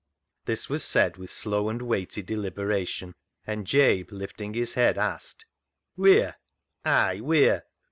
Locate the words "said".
0.83-1.17